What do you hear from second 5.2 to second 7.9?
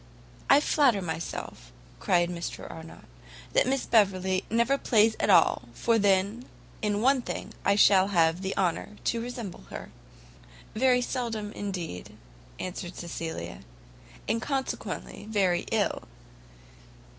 all, for then, in one thing, I